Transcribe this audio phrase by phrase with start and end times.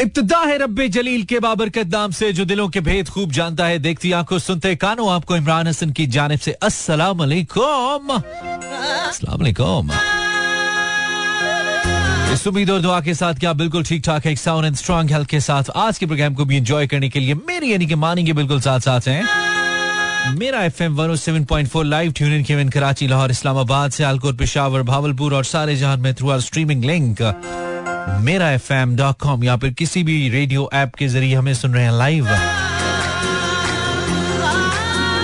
[0.00, 3.78] इब्तदा है रब्बे जलील के बाबरकत नाम से, जो दिलों के भेद खूब जानता है।
[3.78, 9.90] देखती आँखों, सुनते कानों। आपको इमरान हसन की जानब से अस्सलाम वालेकुम अस्सलाम वालेकुम
[12.32, 15.28] इस उम्मीद और दुआ के साथ क्या बिल्कुल ठीक ठाक है साउंड एंड स्ट्रॉन्ग हेल्थ
[15.28, 18.32] के साथ। आज के प्रोग्राम को भी एंजॉय करने के लिए मेरी, यानी कि मानेंगे
[18.32, 22.68] बिल्कुल साथ साथ हैं। Mera F M one seven point four live tune in केवन
[22.68, 27.22] Karachi Lahore, Islamabad से आलकोट पेशावर, भावलपुर और सारे जहाँ में through our streaming link
[28.20, 31.74] Mera F M dot com या फिर किसी भी रेडियो ऐप के ज़रिए हमें सुन
[31.74, 32.28] रहे हैं live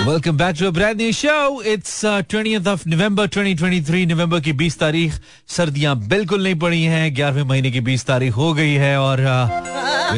[0.09, 5.13] welcome back to brand new show it's twentieth of November 2023 नवंबर की 20 तारीख।
[5.47, 9.23] सर्दियाँ बिल्कुल नहीं पड़ी हैं। ग्यारहवें महीने की 20 तारीख हो गई है और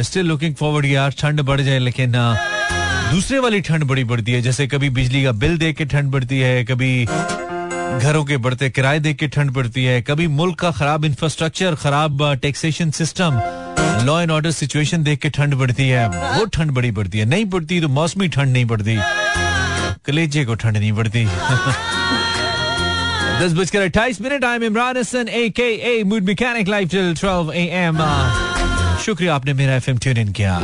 [0.02, 2.36] स्टिल लुकिंग फॉरवर्ड यार ठंड बढ़ जाए लेकिन uh,
[3.12, 6.40] दूसरे वाली ठंड बड़ी बढ़ती है। जैसे कभी बिजली का बिल देख के ठंड बढ़ती
[6.40, 7.08] है कभी
[7.96, 12.24] घरों के बढ़ते किराए देख के ठंड पड़ती है। कभी मुल्क का खराब इंफ्रास्ट्रक्चर खराब
[12.42, 13.40] taxation system
[14.06, 17.46] law and order situation देख के ठंड पड़ती है। वो ठंड बड़ी पड़ती है। नहीं
[17.56, 18.98] पड़ती तो मौसमी ठंड नहीं पड़ती
[20.06, 21.26] कलेजे को ठंड नहीं पड़ती
[23.40, 27.14] दस बजकर अट्ठाईस minute I am Imran Hasan A K A mood mechanic live till
[27.24, 27.98] 12 A M
[29.06, 30.56] शुक्रिया आपने मेरा एफएम ट्यून इन किया।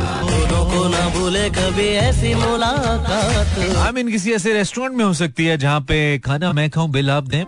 [3.84, 7.10] आई मीन किसी ऐसे रेस्टोरेंट में हो सकती है जहाँ पे खाना मैं खाऊं बिल
[7.10, 7.44] आप दें।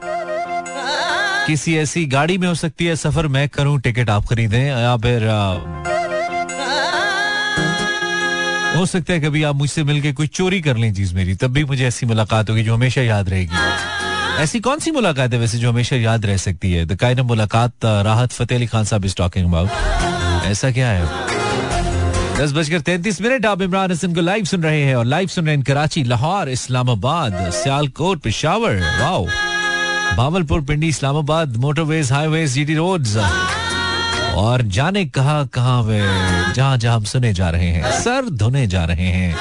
[1.47, 5.27] किसी ऐसी गाड़ी में हो सकती है सफ़र मैं करूँ टिकट आप खरीदें या फिर
[8.77, 11.65] हो सकता है कभी आप मुझसे मिलके कोई चोरी कर लें चीज़ मेरी तब भी
[11.65, 15.71] मुझे ऐसी मुलाकात होगी जो हमेशा याद रहेगी। ऐसी कौन सी मुलाकात है वैसे जो
[15.73, 16.85] हमेशा याद रह सकती है?
[16.87, 19.71] द काइंड मुलाकात राहत फतेह अली खान साहब इज़ टॉकिंग अबाउट
[20.47, 21.05] ऐसा क्या है?
[22.37, 25.47] दस बजकर तैतीस मिनट, आप इमरान हसन को लाइव सुन रहे हैं और लाइव सुन
[25.47, 28.81] रहे हैं Karachi, Lahore, Islamabad, Sialkot, Peshawar.
[29.01, 29.27] Wow
[30.17, 33.17] Bahawalpur Pindi, Islamabad motorways highways GT roads
[34.37, 36.01] और जाने कहा कहा वे,
[36.55, 39.37] जहाँ जहाँ हम सुने जा रहे हैं। सर धुने जा रहे हैं,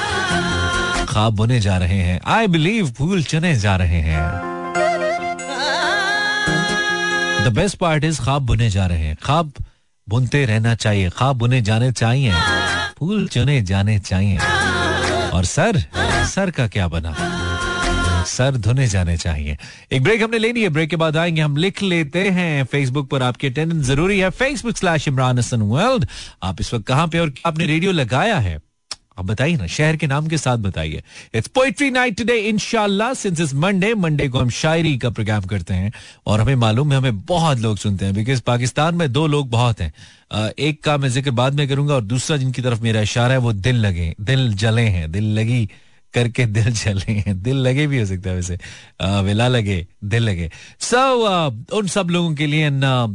[1.06, 4.24] खाब बुने जा रहे हैं। आई बिलीव फूल चुने जा रहे हैं।
[7.44, 9.52] द बेस्ट पार्ट इज़ खाब बुने जा रहे हैं। खाब
[10.08, 12.32] बुनते रहना चाहिए। खाब बुने जाने चाहिए।
[12.98, 14.38] फूल चुने जाने चाहिए।
[15.30, 15.84] और सर
[16.26, 17.16] सर का क्या बना?
[18.24, 19.58] सर धुने जाने चाहिए।
[19.92, 23.22] एक ब्रेक हमने लेनी है। ब्रेक के बाद आएँगे। हम लिख लेते हैं। फेसबुक पर
[23.22, 26.06] आपकी अटेंडेंस ज़रूरी है। Facebook slash Imran Hasan world
[26.42, 28.58] आप इस वक्त कहाँ पे और आपने रेडियो लगाया है?
[29.18, 31.02] आप बताइए ना शहर के नाम के साथ बताइए।
[31.34, 35.74] इट्स पोइट्री नाइट टुडे इनशाला सिंस इज़ मंडे मंडे को हम शायरी का प्रोग्राम करते
[35.74, 35.92] हैं
[36.26, 39.80] और हमें मालूम है हमें बहुत लोग सुनते हैं बिकॉज़ पाकिस्तान में दो लोग बहुत
[39.80, 39.92] हैं।
[40.60, 43.52] एक का मैं ज़िक्र बाद में करूँगा और दूसरा जिनकी तरफ़ मेरा इशारा है वो
[43.54, 45.68] दिल लगे दिल जले हैं दिल लगी
[46.14, 48.58] करके दिल चले हैं। दिल लगे भी हो सकता है वैसे।
[49.22, 50.50] विला लगे दिल लगे।
[50.80, 52.68] सो so, उन सब लोगों के लिए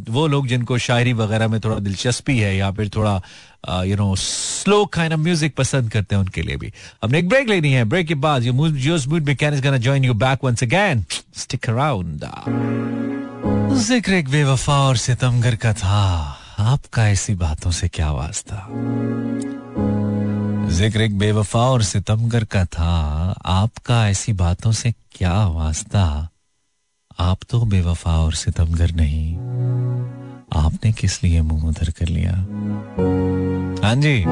[0.09, 3.22] वो लोग जिनको शायरी वगैरह में थोड़ा दिलचस्पी है या फिर थोड़ा
[3.66, 6.72] you know slow kind of music पसंद करते हैं उनके लिए भी।
[7.04, 10.14] हमने एक ब्रेक लेनी है। ब्रेक के बाद you yours mood mechanics gonna join you
[10.14, 11.06] back once again
[11.38, 12.26] stick around
[13.82, 18.68] ज़िक्र एक बेवफा और सितमगर का था। आपका ऐसी बातों से क्या वास्ता?
[20.72, 22.92] ज़िक्र एक बेवफा और सितमगर का था।
[23.46, 26.30] आपका ऐसी बातों से क्या वास्ता?
[27.22, 29.36] आप तो बेवफा और सितमगर नहीं।
[30.54, 32.32] आपने किस लिए मुँह उधर कर लिया?
[33.88, 34.26] हाँ जी।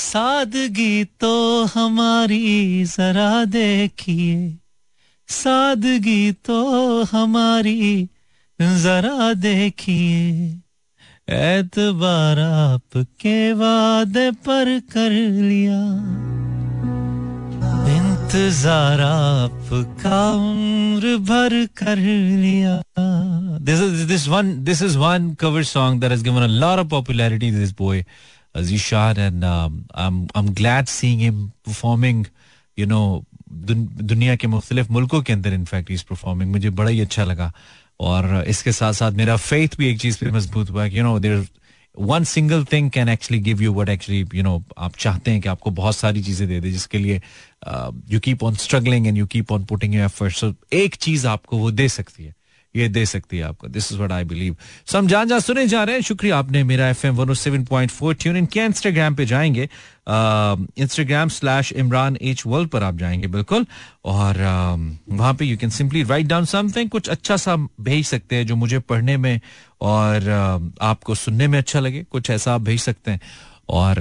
[0.00, 4.58] सादगी तो हमारी जरा देखिए।
[5.28, 6.58] सादगी तो
[7.04, 8.08] हमारी
[8.60, 10.32] जरा देखिए।
[11.28, 15.10] एतबार आपके वादे पर कर
[15.42, 15.80] लिया।
[18.32, 22.76] इंतज़ार आपका उम्र भर कर लिया
[23.66, 26.88] this is this one this is one cover song that has given a lot of
[26.88, 27.98] popularity to this boy
[28.54, 32.24] Zishan and um, I'm I'm glad seeing him performing
[32.78, 33.04] you know
[33.66, 37.52] दुनिया के मुख्तलिफ़ मुल्कों के अंदर इनफैक्ट इज़ परफॉर्मिंग मुझे बड़ा ही अच्छा लगा
[38.00, 41.46] और इसके साथ साथ मेरा फेथ भी एक चीज़ पे मज़बूत हुआ you know there
[41.98, 45.48] one single thing can actually give you what actually you know आप चाहते हैं कि
[45.48, 47.20] आपको बहुत सारी चीज़ें दे दे, जिसके लिए
[48.10, 51.58] you keep on struggling and you keep on putting you effort so एक चीज़ आपको
[51.58, 52.34] वो दे सकती है।
[52.76, 55.66] ये दे सकती है आपको। This is what I believe so हम जान जा सुने
[55.68, 58.64] जा रहे हैं। शुक्रिया आपने Mera F M one seven point four tune in क्या
[58.64, 59.68] इंस्टाग्राम पे जाएँगे?
[60.82, 63.66] Instagram slash Imran H world पर आप जाएँगे बिल्कुल।
[64.04, 68.36] और uh, वहाँ पे you can simply write down something कुछ अच्छा सा भेज सकते
[68.36, 69.40] हैं जो मुझे पढ़ने में
[69.80, 73.20] और uh, आपको सुनने में अच्छा लगे। कुछ ऐसा आप भेज सकते हैं।
[73.68, 73.98] और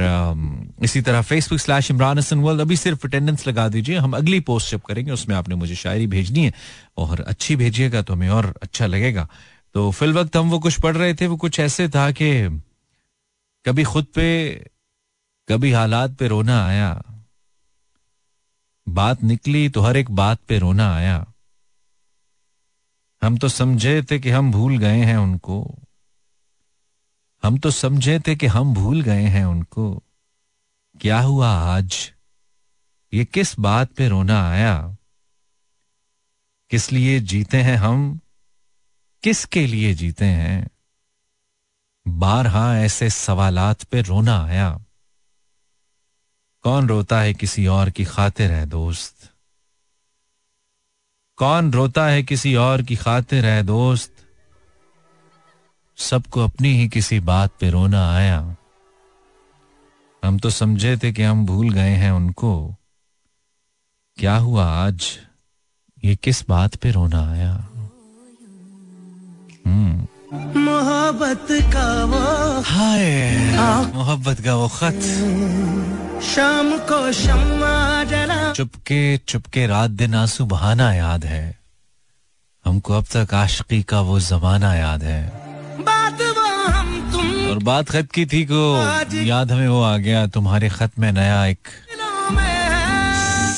[0.84, 4.72] इसी तरह Facebook slash Imran Hasan world अभी सिर्फ़ अटेंडेंस लगा दीजिए, हम अगली पोस्ट
[4.72, 6.54] जब करेंगे, उसमें आपने मुझे शायरी भेजनी है,
[6.98, 9.28] और अच्छी भेजिएगा तो हमें और अच्छा लगेगा।
[9.76, 12.32] तो फिल वक्त हम वो कुछ पढ़ रहे थे, वो कुछ ऐसे था कि
[13.66, 14.52] कभी खुद पे,
[15.48, 17.02] कभी हालात पे रोना आया,
[18.88, 21.26] बात निकली तो हर एक बात पे रोना आया।
[23.22, 25.58] हम तो समझे थे कि हम भूल गए हैं उनको
[27.44, 30.04] हम तो समझे थे कि हम भूल गए हैं उनको।
[31.02, 32.14] क्या हुआ आज?
[33.14, 34.98] ये किस बात पे रोना आया?
[36.70, 38.20] किस लिए जीते हैं हम?
[39.24, 40.70] किसके लिए जीते हैं?
[42.08, 44.86] बारहा ऐसे सवालात पे रोना आया।
[46.62, 49.34] कौन रोता है किसी और की खातिर है दोस्त?
[51.36, 54.11] कौन रोता है किसी और की खातिर है दोस्त?
[56.02, 58.56] सबको अपनी ही किसी बात पे रोना आया।
[60.26, 62.76] हम तो समझे थे कि हम भूल गए हैं उनको।
[64.16, 65.20] क्या हुआ आज?
[66.06, 67.68] ये किस बात पे रोना आया?
[69.68, 70.08] हम्म।
[70.60, 73.32] मोहब्बत का वो हाय
[73.94, 75.00] मोहब्बत का वो खत।
[76.24, 81.60] शाम को शम्मा जला। चुपके चुपके रात दिन आँसू बहाना याद है।
[82.66, 85.41] हमको अब तक आशिकी का वो जमाना याद है।
[87.50, 88.78] और बात खत की थी को
[89.18, 91.68] याद हमें वो आ गया तुम्हारे खत में नया एक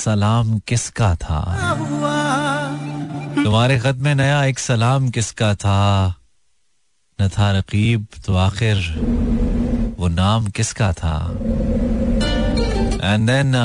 [0.03, 1.73] सलाम किसका था?
[3.43, 6.13] तुम्हारे खत में नया एक सलाम किसका था?
[7.21, 8.75] न था रकीब तो आखिर
[9.99, 11.31] वो नाम किसका था?
[13.03, 13.55] एंड देन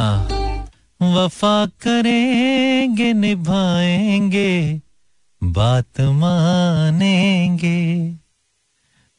[1.03, 4.83] वफा करेंगे निभाएँगे
[5.45, 7.79] बात मानेंगे।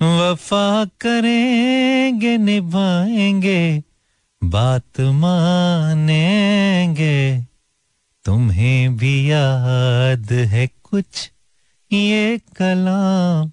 [0.02, 3.84] वफा करेंगे, निभाएँगे,
[4.44, 7.46] बात मानेंगे।
[8.26, 11.32] तुम्हें भी याद है कुछ
[11.92, 13.52] ये कलाम?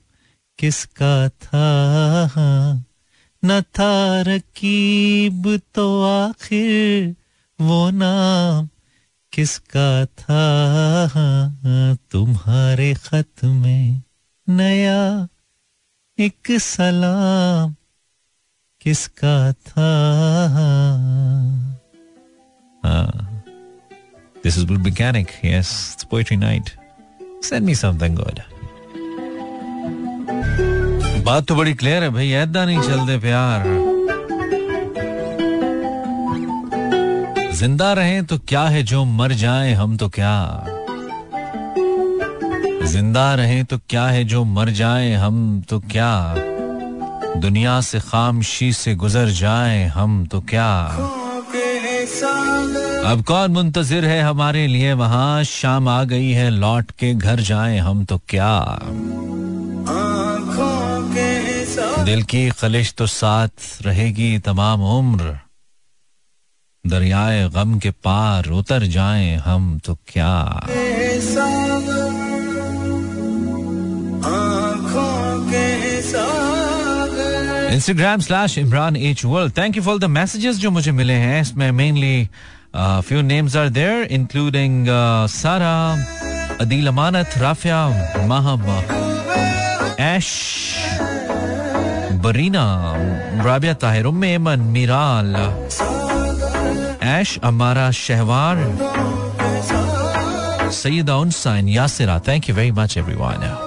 [0.58, 2.84] किसका था?
[3.44, 7.16] न था रकीब तो आखिर
[7.60, 8.68] वो नाम।
[9.32, 10.66] किसका था?
[12.10, 14.02] तुम्हारे खत में
[14.48, 15.28] नया
[16.18, 17.74] एक सलाम
[18.80, 19.88] किसका था?
[24.44, 26.70] This is good mechanic yes poetry night
[27.44, 28.40] send me something good
[31.24, 33.66] बात तो बड़ी क्लियर है भाई, ऐदा नहीं चलते प्यार।
[37.56, 40.36] ज़िंदा रहे तो क्या है जो मर जाए, हम तो क्या?
[42.96, 45.12] ज़िंदा रहे तो क्या है जो मर जाए?
[45.14, 46.34] हम तो क्या?
[47.40, 50.68] दुनिया से खामशी से गुजर जाए, हम तो क्या?
[53.10, 54.92] अब कौन मुंतजिर है हमारे लिए?
[54.92, 58.78] वहाँ शाम आ गई है, लौट के घर जाए, हम तो क्या?
[62.04, 65.38] दिल की खलिश तो साथ रहेगी तमाम उम्र।
[66.86, 70.66] दरियाए गम के पार उतर जाए, हम तो क्या?
[77.74, 81.70] Instagram slash Imran H world thank you for the messages जो मुझे मिले हैं इसमें
[81.80, 82.28] mainly
[82.76, 84.86] few names are there including
[85.30, 85.74] Sara
[86.60, 87.80] Adeel Amanat Rafia
[88.28, 88.66] महब
[90.00, 90.30] ऐश
[92.24, 92.64] बरीना
[93.44, 95.34] राबिया ताहिर उम्मे एमन Miral
[97.08, 98.64] Ash Amara Shahwar
[100.82, 103.65] Syeda उनसाइन Yasira thank you very much everyone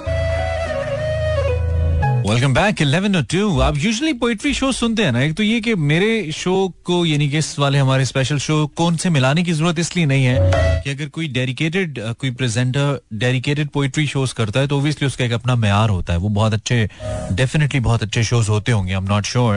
[2.26, 5.20] welcome back 11 to आप यूजुअली पोइट्री शो सुनते हैं ना?
[5.22, 6.52] एक तो ये कि मेरे शो
[6.84, 10.24] को, यानी कि इस वाले हमारे स्पेशल शो को से मिलाने की ज़रूरत इसलिए नहीं
[10.24, 15.24] है कि अगर कोई डेडिकेटेड कोई प्रेजेंटर डेडिकेटेड पोइट्री शोज़ करता है तो ऑब्वियसली उसका
[15.24, 16.88] एक अपना मैार होता है। वो बहुत अच्छे
[17.32, 19.56] डेफिनेटली बहुत अच्छे शोज़ होते होंगे आई एम नॉट श्योर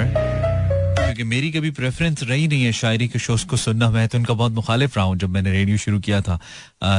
[1.13, 4.33] क्योंकि मेरी कभी प्रेफरेंस रही नहीं है शायरी के शोज़ को सुनना। मैं तो उनका
[4.33, 6.39] बहुत मुखालिफ रहा हूँ जब मैंने रेडियो शुरू किया था।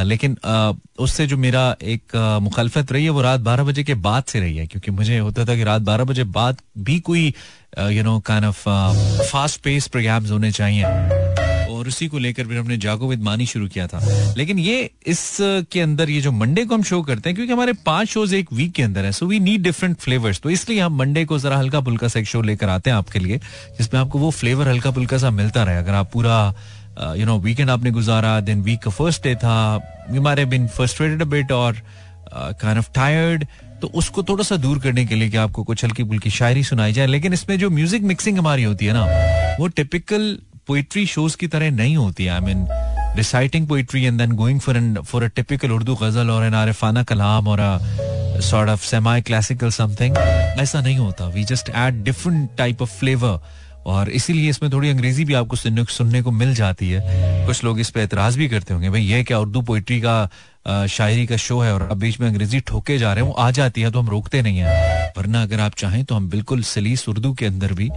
[0.04, 0.36] लेकिन
[0.98, 4.56] उससे जो मेरा एक मुखालफत रही है वो रात बारह बजे के बाद से रही
[4.56, 7.26] है, क्योंकि मुझे होता था कि रात बारह बजे बाद भी कोई
[7.90, 8.62] you know kind of
[9.24, 11.23] fast pace programs होने चाहिए।
[11.84, 14.00] और उसी को लेकर फिर हमने जागो विद मानी शुरू किया था।
[14.36, 15.36] लेकिन ये इस
[15.72, 18.52] के अंदर ये जो मंडे को हम शो करते हैं, क्योंकि हमारे पाँच शोज़ एक
[18.52, 21.56] वीक के अंदर है so we need different flavours तो इसलिए हम मंडे को जरा
[21.58, 23.38] हल्का फुल्का सा एक शो लेकर आते हैं आपके लिए,
[23.78, 26.38] जिसमें आपको वो फ्लेवर हल्का फुल्का सा मिलता रहे। अगर आप पूरा
[27.16, 29.56] यू नो वीकेंड आपने गुजारा देन वीक का फ़र्स्ट डे था
[30.10, 31.80] वी मारे बिन फ्रस्ट्रेटेड अ बिट और
[32.34, 33.46] काइंड ऑफ़ टायर्ड
[33.82, 36.92] तो उसको थोड़ा सा दूर करने के लिए कि आपको कुछ हल्की फुल्की शायरी सुनाई
[36.92, 39.04] जाए। लेकिन इसमें जो म्यूज़िक मिक्सिंग हमारी होती है ना,
[39.58, 42.66] वो टिपिकल पोइट्री शोज़ की तरह नहीं होती I mean
[43.16, 47.02] reciting poetry and then going for an for a typical Urdu ghazal और एन आरिफाना
[47.02, 47.60] कलाम और
[48.42, 53.38] sort of semi classical something ऐसा नहीं होता। We just add different type of flavour
[53.86, 57.80] और इसीलिए इसमें थोड़ी अंग्रेज़ी भी आपको सुनने सुनने को मिल जाती है। कुछ लोग
[57.80, 61.58] इस पे एतराज़ भी करते होंगे, भाई ये क्या उर्दू पोइट्री का शायरी का शो
[61.60, 64.00] है और अब बीच में अंग्रेज़ी ठोके जा रहे हैं, वो आ जाती है तो
[64.00, 67.72] हम रोकते नहीं है। वरना अगर आप चाहें तो हम बिल्कुल सलीस उर्दू के अंदर
[67.72, 67.90] भी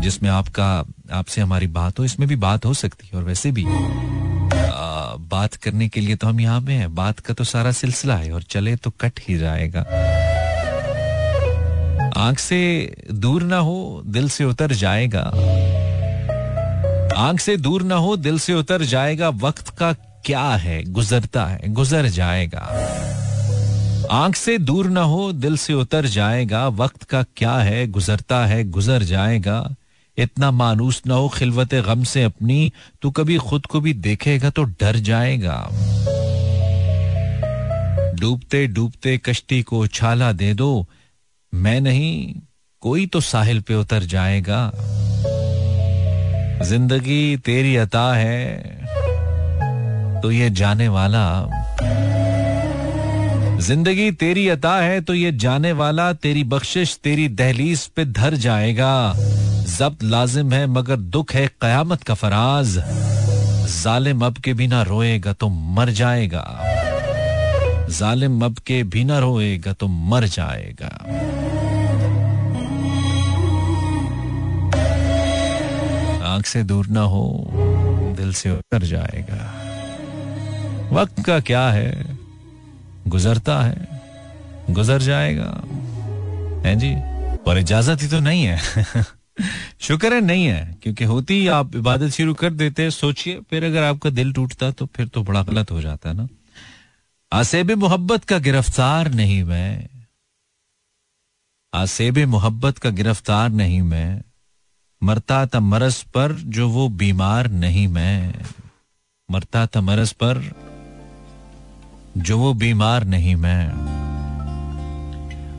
[0.00, 0.68] जिसमें आपका
[1.12, 5.54] आपसे हमारी बात हो इसमें भी बात हो सकती है और वैसे भी आ, बात
[5.54, 8.42] करने के लिए तो हम यहाँ पे हैं। बात का तो सारा सिलसिला है और
[8.42, 9.80] चले तो कट ही जाएगा।
[12.16, 12.60] आँख से
[13.12, 15.22] दूर ना हो दिल से उतर जाएगा।
[17.18, 19.92] आँख से दूर ना हो दिल से उतर जाएगा। वक्त का
[20.24, 20.82] क्या है?
[20.84, 22.62] गुजरता है गुजर जाएगा।
[24.10, 27.86] आँख से दूर ना हो दिल से उतर जाएगा। वक्त का क्या है?
[27.86, 29.60] गुजरता है गुजर जाएगा।
[30.18, 32.72] इतना मानूस ना हो खिलवत गम से अपनी,
[33.02, 35.58] तू कभी खुद को भी देखेगा तो डर जाएगा।
[38.20, 40.86] डूबते डूबते कश्ती को छाला दे दो,
[41.52, 42.34] मैं नहीं,
[42.82, 44.70] कोई तो साहिल पे उतर जाएगा।
[46.64, 48.66] ज़िंदगी तेरी अता है
[50.22, 51.24] तो ये जाने वाला।
[53.60, 59.14] ज़िंदगी तेरी अता है तो ये जाने वाला, तेरी बख्शिश, तेरी दहलीज पे धर जाएगा।
[59.76, 62.78] जब्त लाजिम है, मगर दुख है कयामत का फराज।
[63.84, 66.64] जालिम अब के बिना रोएगा तो मर जाएगा।
[67.90, 70.86] जालिम अब के बिना रोएगा तो मर जाएगा।
[76.34, 77.48] आँख से दूर ना हो,
[78.16, 79.54] दिल से उतर जाएगा।
[80.92, 82.18] वक्त का क्या है?
[83.08, 83.88] गुजरता है,
[84.70, 85.62] गुजर जाएगा।
[86.68, 86.94] है जी,
[87.50, 88.58] और इजाज़त ही तो नहीं है।
[89.80, 93.82] शुक्र है, नहीं है, क्योंकि होती ही आप इबादत शुरू कर देते, सोचिए, फिर अगर
[93.82, 96.28] आपका दिल टूटता तो फिर तो बड़ा गलत हो जाता है ना।
[97.32, 99.88] आसेब मोहब्बत का गिरफ़्तार नहीं मैं।
[101.74, 104.22] आसेब मोहब्बत का गिरफ़्तार नहीं मैं।
[105.02, 108.34] मरता था मरस पर जो वो बीमार नहीं मैं।
[109.30, 110.52] मरता था मरस पर
[112.16, 113.68] जो वो बीमार नहीं मैं।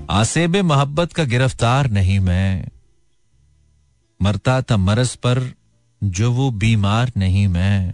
[0.09, 2.67] आसेब मोहब्बत का गिरफ़्तार नहीं मैं।
[4.21, 5.53] मरता था मरस पर,
[6.03, 7.93] जो वो बीमार नहीं मैं।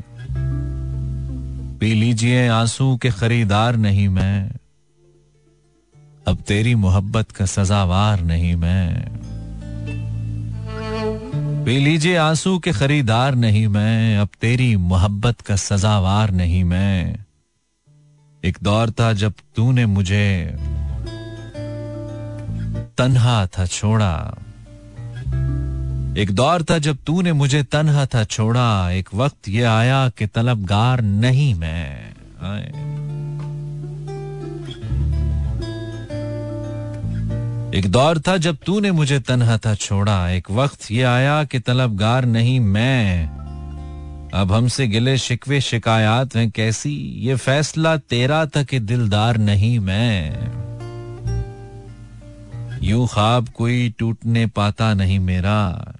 [1.79, 4.51] पी लीजिए आँसू के खरीदार नहीं मैं।
[6.27, 9.05] अब तेरी मोहब्बत का सजावार नहीं मैं।
[11.65, 17.25] पी लीजिए आँसू के खरीदार नहीं मैं। अब तेरी मोहब्बत का सजावार नहीं मैं।
[18.45, 20.55] एक दौर था जब तूने मुझे
[22.97, 24.37] तन्हा था छोड़ा।
[26.17, 31.01] एक दौर था जब तूने मुझे तनहा था छोड़ा। एक वक्त ये आया कि तलबगार
[31.01, 32.09] नहीं मैं।
[37.71, 42.25] एक दौर था जब तूने मुझे तनहा था छोड़ा। एक वक्त ये आया कि तलबगार
[42.25, 43.27] नहीं मैं।
[44.33, 46.95] अब हमसे गिले शिकवे शिकायत हैं कैसी?
[47.19, 50.31] ये फैसला तेरा था कि दिलदार नहीं मैं।
[52.83, 55.93] यूँ ख्वाब कोई टूटने पाता नहीं मेरा।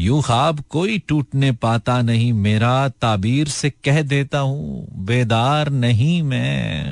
[0.00, 6.84] यूँ ख्वाब कोई टूटने पाता नहीं मेरा ताबीर से कह देता हूँ बेदार नहीं मैं।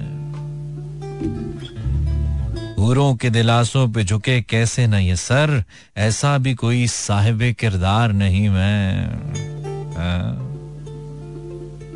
[2.78, 5.64] हूरों के दिलासों पे झुके कैसे न ये सर
[5.96, 9.06] ऐसा भी कोई साहिब किरदार नहीं मैं।
[9.96, 10.32] आ,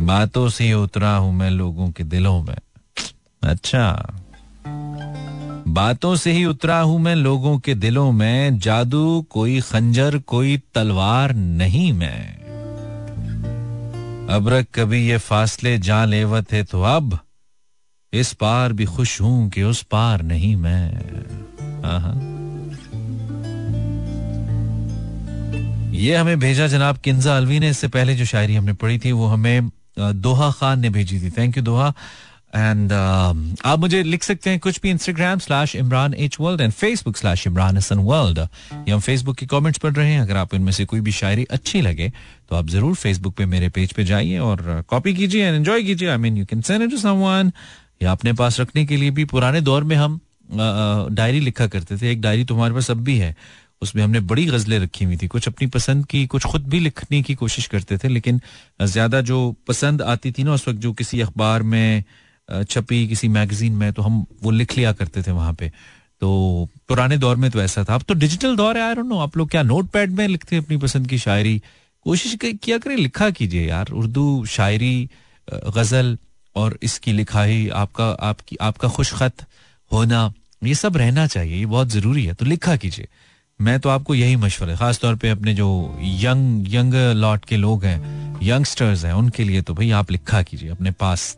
[0.04, 2.56] बातों से ही उतरा हूँ मैं लोगों के दिलों में।
[3.42, 4.14] अच्छा।
[5.74, 11.34] बातों से ही उतरा हूँ मैं लोगों के दिलों में। जादू, कोई खंजर, कोई तलवार
[11.34, 12.34] नहीं मैं।
[14.30, 17.18] अबरक कभी ये फासले जा लेवत है तो अब
[18.12, 20.90] इस पार भी खुश हूँ कि उस पार नहीं मैं।
[25.94, 29.26] ये हमें भेजा जनाब किंजा अलवी ने इससे पहले जो शायरी हमने पढ़ी थी, वो
[29.26, 31.92] हमें दोहा खान ने भेजी थी। Thank you Doha.
[32.54, 36.72] And uh, आप मुझे लिख सकते हैं कुछ भी Instagram slash Imran H world and
[36.72, 40.54] Facebook slash Imran Hasan world ये हम फेसबुक के कमेंट्स पढ़ रहे हैं। अगर आप
[40.54, 42.08] इनमें से कोई भी शायरी अच्छी लगे
[42.48, 46.08] तो आप ज़रूर फेसबुक पे मेरे पेज पे जाइए और कॉपी कीजिए एंड एंजॉय कीजिए।
[46.08, 47.52] I mean you can send it to someone
[48.02, 50.20] या अपने पास रखने के लिए भी पुराने दौर में हम
[50.50, 53.34] डायरी लिखा करते थे। एक डायरी तो हमारे पास अब भी है।
[53.82, 57.20] उसमें हमने बड़ी गजलें रखी हुई थी। कुछ अपनी पसंद की कुछ खुद भी लिखने
[57.22, 58.40] की कोशिश करते थे लेकिन
[58.82, 62.04] ज़्यादा जो पसंद आती थी ना उस वक्त जो किसी अखबार में
[62.48, 65.72] छपी किसी मैगजीन में तो हम वो लिख लिया करते थे वहाँ पे।
[66.20, 69.36] तो पुराने दौर में तो ऐसा था। अब तो डिजिटल दौर है आई नो आप
[69.36, 71.62] लोग क्या नोट पैड में लिखते हैं अपनी पसंद की शायरी?
[72.06, 75.08] कोशिश किया करें, लिखा कीजिए यार। उर्दू शायरी
[75.48, 76.16] गज़ल
[76.56, 79.46] और इसकी लिखाई, आपका, आपकी, आपका खुश खत
[79.92, 80.32] होना,
[80.64, 83.08] ये सब रहना चाहिए, ये बहुत ज़रूरी है तो लिखा कीजिए।
[83.60, 87.84] मैं तो आपको यही मशवर मशवरा खासतौर पे अपने जो यंग यंग, लॉट के लोग
[87.84, 91.36] हैं, यंगस्टर्स हैं, उनके लिए तो भाई आप लिखा कीजिए, अपने पास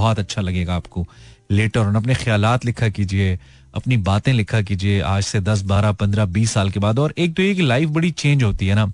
[0.00, 1.06] बहुत अच्छा लगेगा आपको।
[1.50, 3.38] लेटर और अपने ख्याल लिखा कीजिए,
[3.74, 7.34] अपनी बातें लिखा कीजिए, आज से दस, बारह, पंद्रह, बीस साल के बाद। और एक
[7.36, 8.90] तो ये कि लाइफ बड़ी चेंज होती है ना।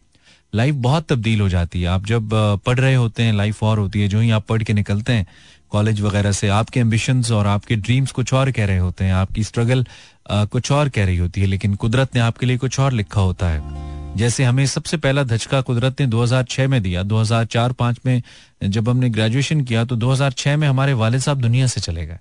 [0.53, 2.29] लाइफ बहुत तब्दील हो जाती है। आप जब
[2.67, 5.27] पढ़ रहे होते हैं लाइफ और होती है, जो ही आप पढ़ के निकलते हैं
[5.71, 9.45] कॉलेज वगैरह से, आपके एम्बिशंस और आपके ड्रीम्स कुछ और कह रहे होते हैं। आपकी
[9.45, 9.87] स्ट्रगल
[10.31, 13.49] कुछ और कह रही होती है, लेकिन कुदरत ने आपके लिए कुछ और लिखा होता
[13.49, 18.23] है। जैसे हमें सबसे पहला धचका कुदरत ने 2006 में दिया 2004-5 में
[18.63, 22.19] जब हमने ग्रेजुएशन किया तो 2006 में हमारे वाले साहब दुनिया से चले गए।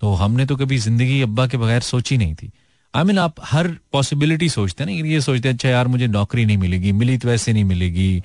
[0.00, 2.50] तो हमने तो कभी ज़िंदगी अब्बा के बगैर सोची नहीं थी।
[2.94, 5.88] आई I मीन mean, आप हर पॉसिबिलिटी सोचते हैं ना ये सोचते हैं अच्छा यार
[5.88, 8.22] मुझे नौकरी नहीं मिलेगी मिली तो वैसे नहीं मिलेगी।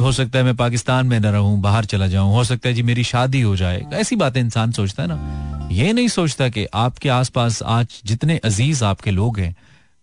[0.00, 2.82] हो सकता है मैं पाकिस्तान में न रहूँ बाहर चला जाऊँ हो सकता है जी
[2.82, 7.08] मेरी शादी हो जाए। ऐसी बातें इंसान सोचता है ना। ये नहीं सोचता कि आपके
[7.08, 9.54] आसपास आज जितने अज़ीज़ आपके लोग हैं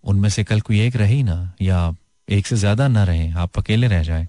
[0.04, 1.96] उनमें से कल कोई एक रही ना या
[2.28, 4.28] एक से ज़्यादा ना रहे, आप अकेले रह जाए।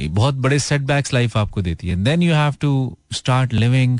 [0.00, 3.98] बहुत बड़े सेटबैक्स लाइफ आपको देती है। Then you have to start living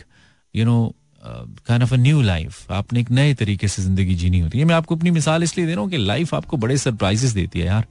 [0.55, 4.59] you know kind of a new life आपने एक नए तरीके से ज़िंदगी जीनी होती
[4.59, 7.61] है। मैं आपको अपनी मिसाल इसलिए दे रहा हूँ कि लाइफ आपको बड़े सरप्राइजेस देती
[7.61, 7.87] है यार।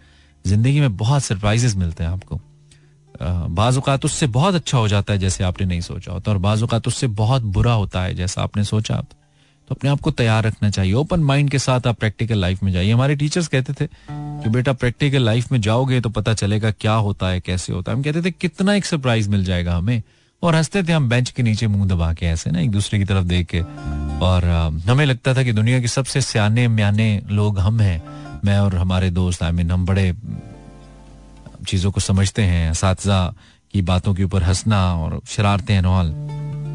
[0.45, 2.39] ज़िंदगी में बहुत सरप्राइजेस मिलते हैं आपको।
[3.50, 7.07] बाजुकात उससे बहुत अच्छा हो जाता है जैसे आपने नहीं सोचा होता, और बाज़ात उससे
[7.10, 9.17] बहुत बुरा होता है जैसा आपने सोचा होता।
[9.73, 12.91] अपने आप को तैयार रखना चाहिए। ओपन माइंड के साथ आप प्रैक्टिकल लाइफ में जाइए।
[12.91, 17.27] हमारे टीचर्स कहते थे कि बेटा प्रैक्टिकल लाइफ में जाओगे तो पता चलेगा क्या होता
[17.27, 20.01] है, कैसे होता है। हम कहते थे, कितना एक सरप्राइज़ मिल जाएगा हमें।
[20.43, 23.05] और हँसते थे हम बेंच के नीचे मुँह दबा के ऐसे ना, एक दूसरे की
[23.05, 23.61] तरफ़ देख के।
[24.19, 24.45] और
[24.89, 28.01] हमें लगता था कि दुनिया के सबसे सियाने म्याने लोग हम हैं।
[28.45, 30.13] मैं और हमारे दोस्त आई मीन हम बड़े
[31.67, 32.81] चीज़ों को समझते हैं इस
[33.73, 36.07] की बातों के ऊपर हंसना और शरारते हैं ऑल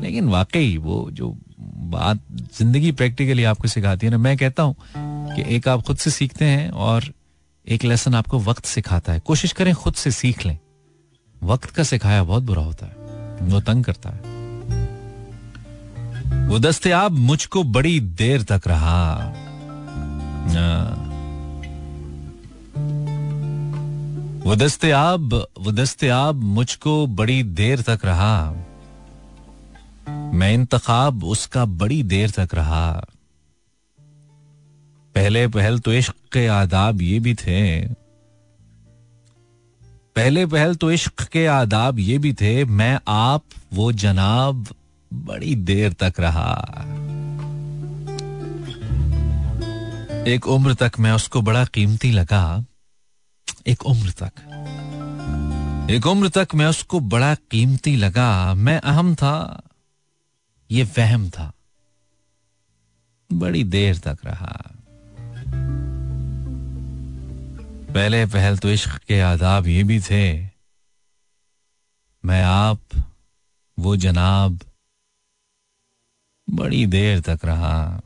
[0.03, 2.21] लेकिन वाकई वो जो बात
[2.59, 4.77] ज़िंदगी प्रैक्टिकली आपको सिखाती है ना, मैं कहता हूँ
[5.37, 7.05] कि एक आप खुद से सीखते हैं और
[7.67, 10.59] एक लेसन आपको वक्त सिखाता है। कोशिश करें खुद से सीख लें।
[11.43, 12.93] वक्त का सिखाया बहुत बुरा होता है।
[13.49, 14.37] वो तंग करता है।
[16.49, 19.35] वो दस्तियाब मुझको बड़ी देर तक रहा।
[24.45, 28.65] वो दस्तियाब वो दस्तियाब मुझको बड़ी देर तक रहा।
[30.09, 33.07] मैं इंतखाब उसका बड़ी देर तक रहा।
[35.15, 37.89] पहले पहल तो इश्क के आदाब ये भी थे।
[40.17, 43.43] पहले पहल तो इश्क के आदाब ये भी थे, मैं आप,
[43.73, 44.67] वो जनाब,
[45.15, 46.65] बड़ी देर तक रहा।
[50.27, 52.65] एक उम्र तक मैं उसको बड़ा कीमती लगा।
[53.67, 54.33] एक उम्र तक।
[55.91, 59.63] एक उम्र तक मैं उसको बड़ा कीमती लगा। मैं अहम था।
[60.71, 61.53] ये वहम था।
[63.33, 64.71] बड़ी देर तक रहा।
[67.95, 70.45] पहले पहल तो इश्क के आदाब ये भी थे।
[72.25, 72.81] मैं आप,
[73.79, 74.61] वो जनाब,
[76.51, 78.01] बड़ी देर तक रहा।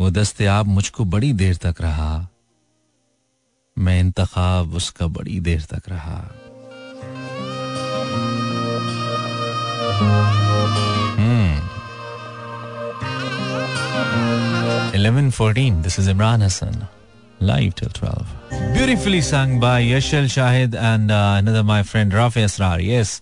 [0.00, 2.28] वो दस्तियाब मुझको बड़ी देर तक रहा।
[3.78, 6.30] मैं इंतखाब उसका बड़ी देर तक रहा।
[14.94, 15.82] Eleven fourteen.
[15.82, 16.76] This is Imran Hassan,
[17.40, 18.26] live till twelve.
[18.74, 22.78] Beautifully sung by Yashal Shahid and uh, another my friend Rafi Asrar.
[22.82, 23.20] Yes,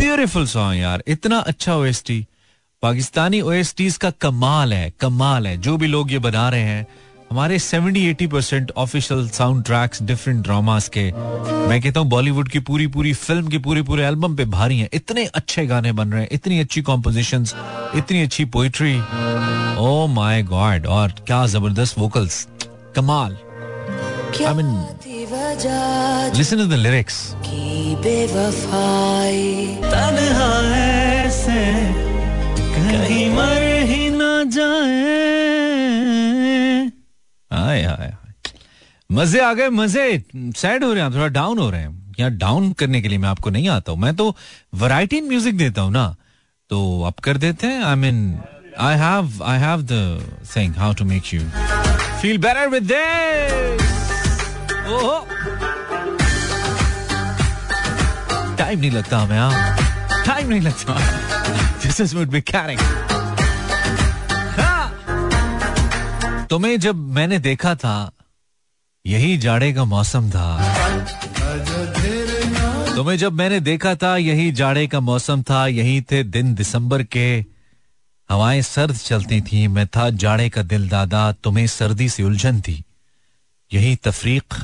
[0.00, 1.02] beautiful song यार.
[1.06, 2.10] इतना अच्छा OST.
[2.82, 6.86] पाकिस्तानी OSTs का कमाल है कमाल है जो भी लोग ये बना रहे हैं
[7.30, 11.02] हमारे 70-80 percent official sound tracks different dramas के
[11.68, 14.88] मैं कहता हूँ बॉलीवुड की पूरी पूरी फ़िल्म की पूरी पूरे एल्बम पे भारी हैं।
[14.94, 17.44] इतने अच्छे गाने बन रहे हैं इतनी अच्छी कॉम्पोजिशन
[17.98, 18.96] इतनी अच्छी पोइट्री
[19.80, 22.46] ओ माई गॉड और क्या ज़बरदस्त वोकल्स
[22.96, 23.36] कमाल।
[24.46, 24.68] I mean
[26.36, 29.46] listen to the lyrics की बेवफाई।
[30.80, 31.62] ऐसे
[32.74, 34.98] कहीं मर ही ना जाए।
[37.50, 38.12] आए आए
[39.10, 40.22] मज़े आ गए, मज़े।
[40.56, 43.28] सैड हो रहे हैं थोड़ा डाउन हो रहे हैं। यहाँ डाउन करने के लिए मैं
[43.28, 44.36] आपको नहीं आता हूँ। मैं तो
[44.74, 46.14] वैरायटी म्यूज़िक देता हूँ ना।
[46.70, 48.18] तो आप कर देते हैं। I mean
[48.80, 51.40] I have I have the thing how to make you
[52.20, 53.82] feel better with this
[54.92, 55.18] ओहो।
[58.58, 60.98] टाइम नहीं लगता हमें हाँ। टाइम नहीं लगता।
[61.82, 62.80] This is would be caring
[66.50, 68.12] तुम्हें जब मैंने देखा था,
[69.06, 70.74] यही जाड़े का मौसम था।
[72.94, 77.44] तुम्हें जब मैंने देखा था, यही जाड़े का मौसम था, यही थे दिन दिसंबर के।
[78.30, 82.84] हवाएँ सर्द चलती थी, मैं था जाड़े का दिल दादा, तुम्हें सर्दी से उलझन थी।
[83.74, 84.54] यही तफरीक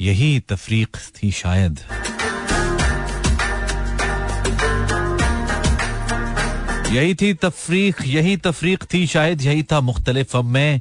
[0.00, 1.80] यही तफरीक थी शायद।
[6.90, 10.80] यही थी तफरीक यही तफरीक थी शायद यही था मुख्तलिफ़ अब मैं।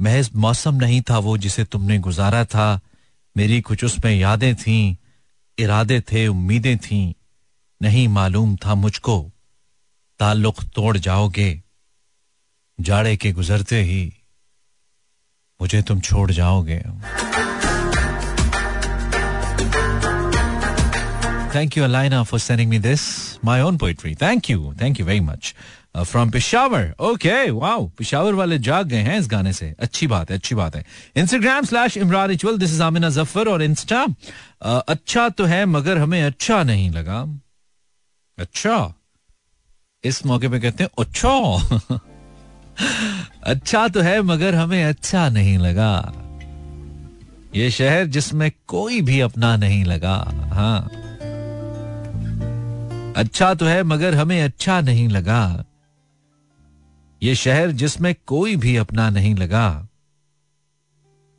[0.00, 2.80] महज मौसम नहीं था वो जिसे तुमने गुजारा था।
[3.36, 4.96] मेरी कुछ उसमें यादें थीं
[5.58, 7.14] इरादे थे उम्मीदें थीं।
[7.82, 9.30] नहीं मालूम था मुझको
[10.18, 11.62] ताल्लुक तोड़ जाओगे
[12.80, 14.14] जाड़े के गुजरते ही
[15.60, 16.82] मुझे तुम छोड़ जाओगे।
[21.50, 24.14] Thank you, Alina, for sending me this, my own poetry.
[24.14, 24.74] Thank you.
[24.76, 25.54] Thank you very much.
[25.94, 26.94] Uh, Peshawar.
[26.98, 27.90] Okay, wow.
[27.96, 30.84] Peshawar वाले जाग गए हैं इस गाने से अच्छी बात है अच्छी बात है
[31.16, 34.06] Instagram slash Imran H world this is Amina Zafar और इंस्टा
[34.62, 37.20] अच्छा तो है मगर हमें अच्छा नहीं लगा
[38.38, 38.94] अच्छा
[40.04, 41.32] इस मौके पे कहते हैं अच्छा
[43.44, 45.92] अच्छा तो है मगर हमें अच्छा नहीं लगा
[47.54, 50.16] ये शहर जिसमें कोई भी अपना नहीं लगा
[50.52, 50.99] हाँ
[53.16, 55.64] अच्छा तो है, मगर हमें अच्छा नहीं लगा।
[57.22, 59.88] ये शहर जिसमें कोई भी अपना नहीं लगा।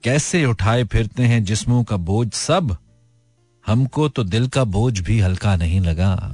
[0.03, 2.77] कैसे उठाए फिरते हैं जिस्मों का बोझ सब?
[3.67, 6.31] हमको तो दिल का बोझ भी हल्का नहीं लगा।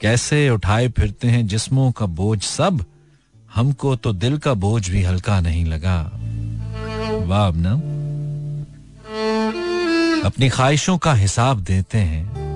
[0.00, 2.84] कैसे उठाए फिरते हैं जिस्मों का बोझ सब?
[3.54, 6.12] हमको तो दिल का बोझ भी हल्का नहीं लगा।
[7.24, 12.47] वाह, अपनी। ख्वाहिशों का हिसाब देते हैं।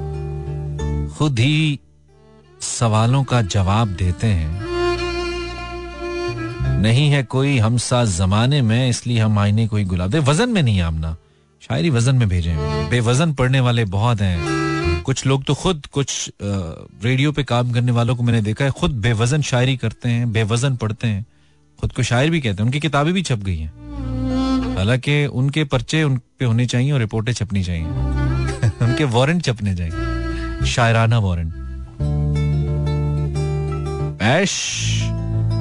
[1.19, 1.81] खुद ही
[2.61, 4.73] सवालों का जवाब देते हैं।
[6.81, 10.63] नहीं है कोई हम साथ जमाने में, इसलिए हम आईने कोई गुलाब। दे वज़न में
[10.63, 11.17] नहीं आमना।
[11.63, 14.63] शायरी वज़न में भेजे। बेवजन पढ़ने वाले बहुत हैं।
[15.03, 16.31] कुछ लोग तो खुद, कुछ
[17.05, 20.77] रेडियो पे काम करने वालों को मैंने देखा है, खुद बेवजन शायरी करते हैं, बेवजन
[20.77, 21.27] पढ़ते हैं।
[21.81, 23.73] खुद को शायर भी कहते हैं। उनकी किताबें भी छप गई हैं।
[24.77, 27.85] हालाँकि उनके पर्चे उन पे होने चाहिए और रिपोर्टें छपनी चाहिए।
[28.83, 30.12] उनके वारंट छपने चाहिए।
[30.67, 31.55] शायराना warrant
[34.23, 34.53] Ash,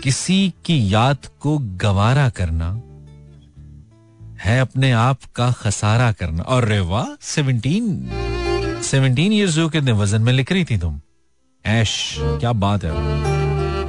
[0.00, 2.82] किसी की याद को गवारा करना
[4.44, 8.10] है अपने आप का खसारा करना। और रे वाह सेवनटीन
[8.82, 11.00] सेवनटीन ईयर्स हो कितने वज़न में लिख रही थी तुम।
[11.66, 12.92] ऐश क्या बात है।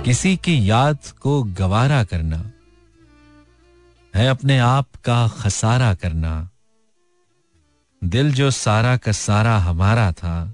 [0.03, 2.51] किसी की याद को गवारा करना
[4.15, 6.49] है अपने आप का खसारा करना।
[8.03, 10.53] दिल जो सारा का सारा हमारा था,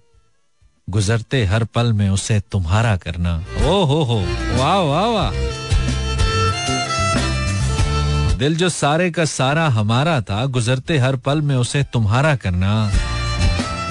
[0.90, 4.20] गुजरते हर पल में उसे तुम्हारा करना। ओ हो हो,
[4.58, 5.32] वाह वाह वाह।
[8.36, 12.92] दिल जो सारे का सारा हमारा था, गुजरते हर पल में उसे तुम्हारा करना।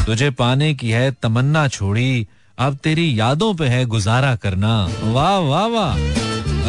[0.07, 5.67] तुझे पाने की है तमन्ना छोड़ी, अब तेरी यादों पे है गुजारा करना। वाह वाह
[5.67, 5.95] वाह।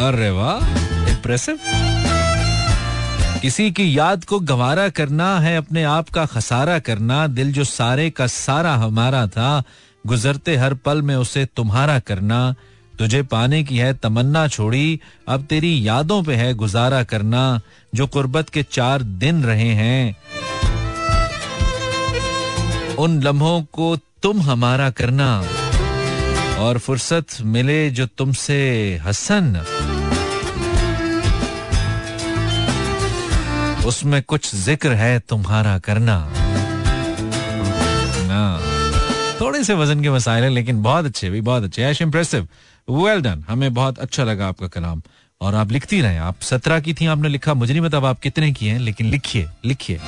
[0.08, 0.56] अरे वाह
[1.10, 1.58] इम्प्रेसिव
[3.46, 8.10] किसी की याद को गवारा करना है, अपने आप का खसारा करना, दिल जो सारे
[8.10, 9.62] का सारा हमारा था,
[10.06, 12.54] गुजरते हर पल में उसे तुम्हारा करना।
[12.98, 17.60] तुझे पाने की है तमन्ना छोड़ी, अब तेरी यादों पे है गुजारा करना,
[17.94, 20.16] जो कुर्बत के चार दिन रहे हैं।
[22.94, 25.44] उन लम्हों को तुम हमारा करना,
[26.58, 29.64] और फुर्सत मिले जो तुमसे हसन।
[33.86, 36.18] उसमें कुछ ज़िक्र है तुम्हारा करना।
[39.40, 42.48] थोड़े से वज़न के मसाइल है, लेकिन बहुत अच्छे भी, बहुत अच्छे। एश इम्प्रेसिव
[42.88, 45.02] वेल डन हमें बहुत अच्छा लगा आपका कलाम।
[45.40, 48.52] और आप लिखती रहे। आप सत्रह की थी, आपने लिखा। मुझे नहीं पता आप कितने
[48.52, 50.00] की हैं, लेकिन लिखिए लिखिए।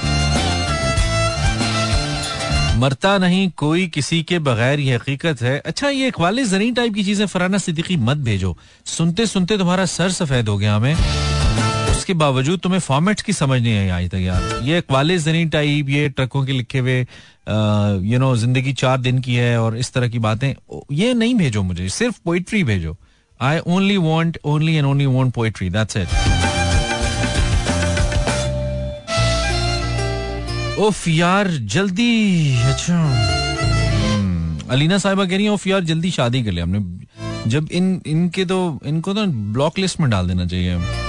[2.77, 7.05] मरता नहीं कोई किसी के बगैर, ये हकीकत है। अच्छा ये इकवाले जरीन टाइप की
[7.05, 10.95] चीज़ें फराना सिद्दीकी मत भेजो। सुनते सुनते तुम्हारा सर सफ़ेद हो गया हमें।
[11.99, 15.89] उसके बावजूद तुम्हें फॉर्मेट की समझ नहीं आई आज तक यार। ये इकवाले जरीन टाइप
[15.91, 16.99] ये ट्रकों के लिखे हुए
[18.11, 20.53] यू नो ज़िंदगी चार दिन की है और इस तरह की बातें
[20.93, 22.97] ये नहीं भेजो मुझे सिर्फ़ पोइट्री भेजो।
[23.41, 26.09] I only want only and only want poetry that's it
[30.79, 32.13] ओफ यार जल्दी
[32.65, 37.69] अच्छा। हम्म, अलीना साहिबा कह रही है ओफ यार जल्दी शादी कर लिया हमने। जब
[37.73, 41.07] इन इनके तो इनको तो ब्लॉक लिस्ट में डाल देना चाहिए।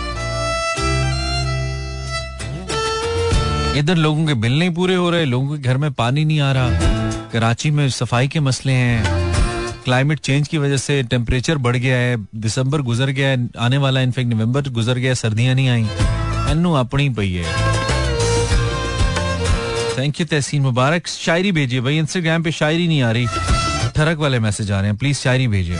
[3.77, 6.51] इधर लोगों के बिल नहीं पूरे हो रहे, लोगों के घर में पानी नहीं आ
[6.51, 11.97] रहा, कराची में सफ़ाई के मसले हैं। क्लाइमेट चेंज की वजह से टेम्परेचर बढ़ गया
[11.97, 15.87] है, दिसंबर गुजर गया है, आने वाला इनफेक्ट नवंबर गुजर गया, सर्दियाँ नहीं आई
[16.51, 17.43] एनू अपनी पई है।
[19.97, 23.27] थैंक यू तहसीन मुबारक। शायरी भेजिए भाई इंस्टाग्राम पे शायरी नहीं आ रही।
[23.95, 25.77] ठरक वाले मैसेज आ रहे हैं प्लीज़ शायरी भेजिए।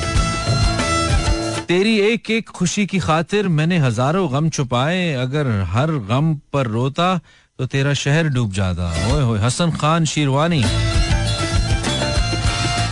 [1.68, 7.20] तेरी एक एक खुशी की खातिर मैंने हज़ारों गम छुपाए, अगर हर गम पर रोता
[7.60, 10.62] तो तेरा शहर डूब जाता। ओए होए, हसन खान शेरवानी।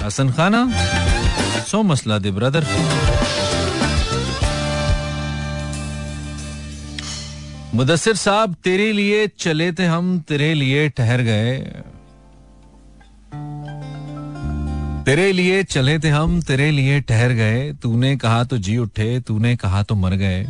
[0.04, 0.62] हसन खाना
[1.68, 2.66] सो मसला दे ब्रदर
[7.76, 11.58] मुदसर साहब, तेरे लिए चले थे हम, तेरे लिए ठहर गए।
[15.06, 19.56] तेरे लिए चले थे हम, तेरे लिए ठहर गए। तूने कहा तो जी उठे, तूने
[19.56, 20.48] कहा तो मर गए।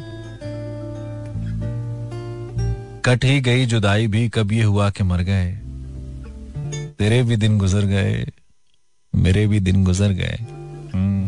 [3.08, 5.52] कट ही गई जुदाई भी, कब ये हुआ कि मर गए?
[7.00, 8.28] तेरे भी दिन गुजर गए,
[9.16, 10.38] मेरे भी दिन गुजर गए।
[10.94, 11.28] हम्म।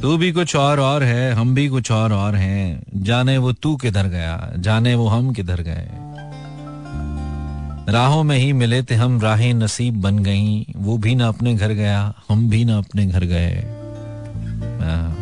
[0.00, 3.76] तू भी कुछ और और है, हम भी कुछ और और हैं। जाने वो तू
[3.76, 5.88] किधर गया, जाने वो हम किधर गए।
[7.92, 11.72] राहों में ही मिले थे हम, राहें नसीब बन गईं। वो भी ना अपने घर
[11.72, 13.54] गया, हम भी ना अपने घर गए।
[14.80, 15.16] हाँ।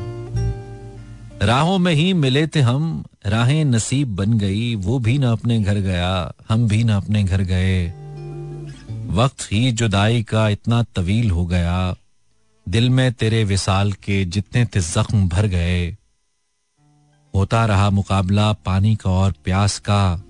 [1.43, 5.75] राहों में ही मिले थे हम राहें नसीब बन गई, वो भी ना अपने घर
[5.75, 7.87] गया, हम भी ना अपने घर गए।
[9.09, 11.95] वक्त ही जुदाई का इतना तवील हो गया,
[12.69, 15.97] दिल में तेरे विसाल के जितने थे जख्म भर गए।
[17.35, 20.23] होता रहा मुकाबला पानी का और प्यास का,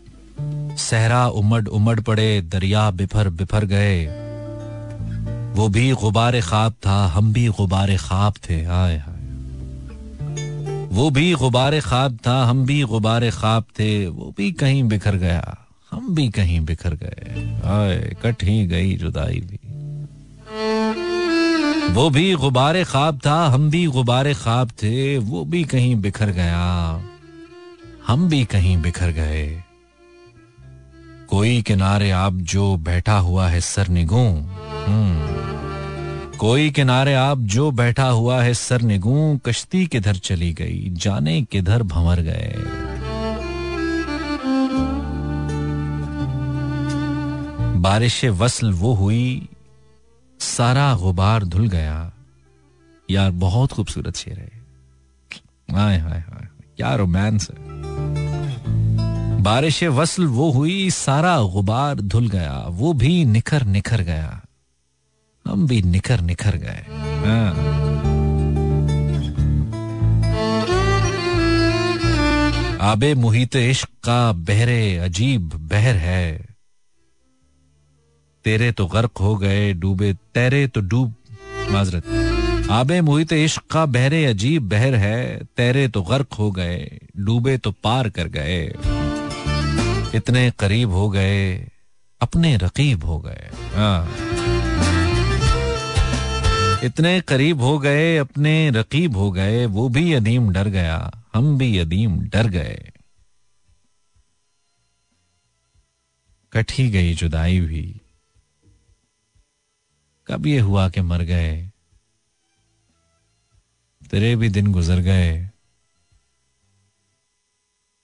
[0.78, 4.04] सहरा उमड़ उमड़ पड़े, दरिया बिफर बिफर गए।
[5.54, 9.13] वो भी गुबार ख्वाब था, हम भी गुबार ख्वाब थे हाय।
[10.94, 15.56] वो भी गुबार ख्वाब था, हम भी गुबार ख्वाब थे, वो भी कहीं बिखर गया,
[15.90, 19.58] हम भी कहीं बिखर गए। हाय कट ही गई जुदाई भी।
[21.94, 26.62] वो भी गुबार ख्वाब था, हम भी गुबार ख्वाब थे, वो भी कहीं बिखर गया,
[28.06, 29.62] हम भी कहीं बिखर गए।
[31.28, 34.24] कोई किनारे आप जो बैठा हुआ है, सर निगू
[36.38, 41.82] कोई किनारे आप जो बैठा हुआ है सर निगू, कश्ती किधर चली गई, जाने किधर
[41.82, 42.54] भंवर गए।
[47.76, 49.48] बारिश वसल वो हुई,
[50.40, 52.12] सारा गुबार धुल गया।
[53.10, 54.50] यार, बहुत खूबसूरत शेर है।
[55.76, 57.56] हाय हाय हाय, क्या रोमांस है।
[59.42, 64.43] बारिश वसल वो हुई, सारा गुबार धुल गया, वो भी निखर निखर गया।
[65.46, 66.84] हम भी निखर निखर गए।
[67.24, 67.50] हाँ।
[72.82, 76.54] आबे मुहित इश्क का बहरे अजीब बहर है।
[78.44, 81.14] तेरे तो गर्क हो गए डूबे तेरे तो डूब
[81.70, 87.56] माजरत। आबे मुहित इश्क का बहरे अजीब बहर है तेरे तो गर्क हो गए डूबे
[87.58, 88.62] तो पार कर गए।
[90.14, 91.54] इतने करीब हो गए
[92.20, 94.08] अपने रकीब हो गए। हाँ।
[96.84, 101.78] इतने करीब हो गए, अपने रकीब हो गए, वो भी यदीम डर गया, हम भी
[101.78, 102.92] यदीम डर गए।
[106.52, 108.00] कठी गई जुदाई भी।
[110.26, 111.70] कब ये हुआ कि मर गए?
[114.10, 115.50] तेरे भी दिन गुजर गए।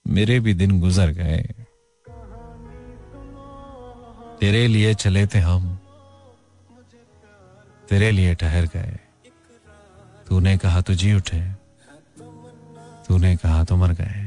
[0.08, 1.42] मेरे भी दिन गुजर गए।
[4.40, 5.79] तेरे लिए चले थे हम।
[7.90, 8.98] तेरे लिए ठहर गए।
[10.28, 11.40] तूने कहा तो जी उठे।
[13.08, 14.26] तूने कहा तो मर गए।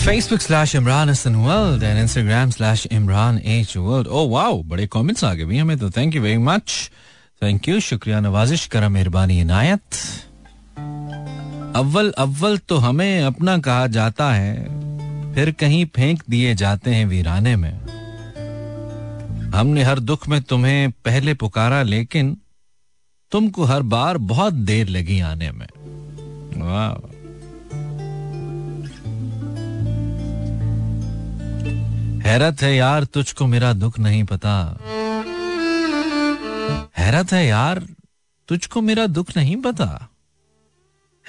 [0.00, 4.08] Facebook slash Imran Hassan World and Instagram slash Imran H World.
[4.08, 6.90] Oh wow, बड़े कमेंट्स आ गए भी हमें तो। Thank you very much
[7.42, 9.80] thank you शुक्रिया नवाजिश करा मेहरबानी इनायत।
[11.76, 14.64] अव्वल अव्वल तो हमें अपना कहा जाता है
[15.34, 17.89] फिर कहीं फेंक दिए जाते हैं वीराने में।
[19.54, 22.36] हमने हर दुख में तुम्हें पहले पुकारा, लेकिन
[23.30, 25.66] तुमको हर बार बहुत देर लगी आने में।
[32.22, 34.78] हैरत है यार, तुझको मेरा दुख नहीं पता।
[36.98, 37.86] हैरत है यार,
[38.48, 40.08] तुझको मेरा दुख नहीं पता।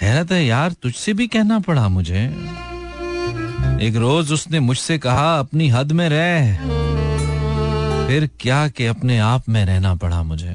[0.01, 2.25] हैरत है यार, तुझसे भी कहना पड़ा मुझे।
[3.81, 6.90] एक रोज उसने मुझसे कहा, अपनी हद में रह।
[8.11, 10.53] फिर क्या कि अपने आप में रहना पड़ा मुझे?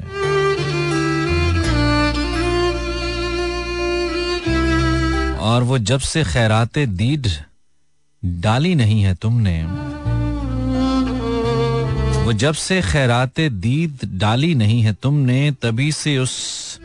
[5.37, 7.27] और वो जब से खैराते दीद
[8.25, 9.63] डाली नहीं है तुमने,
[12.23, 16.77] वो जब से खैराते दीद डाली नहीं है तुमने, तभी से उस,